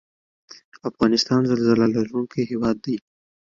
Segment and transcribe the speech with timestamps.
[0.89, 2.95] افغانستان زلزله لرونکی هیواد دی